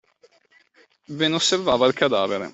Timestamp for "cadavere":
1.93-2.49